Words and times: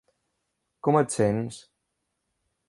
Com 0.87 0.97
ets 1.01 1.19
sents? 1.21 1.61